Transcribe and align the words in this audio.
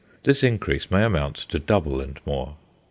This 0.23 0.41
increase 0.41 0.89
may 0.89 1.03
amount 1.03 1.35
to 1.35 1.59
double 1.59 2.01
and 2.01 2.19
more. 2.25 2.55